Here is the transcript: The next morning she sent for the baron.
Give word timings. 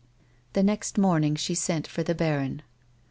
The 0.53 0.63
next 0.63 0.97
morning 0.97 1.35
she 1.35 1.53
sent 1.53 1.85
for 1.85 2.01
the 2.01 2.15
baron. 2.15 2.63